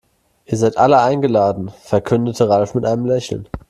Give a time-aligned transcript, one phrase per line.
[0.45, 3.47] Ihr seid alle eingeladen, verkündete Ralf mit einem Lächeln.